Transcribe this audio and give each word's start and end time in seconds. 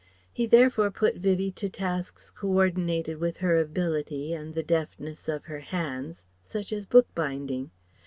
He 0.33 0.47
therefore 0.47 0.89
put 0.89 1.17
Vivie 1.17 1.51
to 1.51 1.69
tasks 1.69 2.31
co 2.31 2.47
ordinated 2.47 3.19
with 3.19 3.37
her 3.37 3.59
ability 3.59 4.33
and 4.33 4.55
the 4.55 4.63
deftness 4.63 5.29
of 5.29 5.43
her 5.45 5.59
hands 5.59 6.25
such 6.41 6.73
as 6.73 6.87
book 6.87 7.05
binding. 7.13 7.69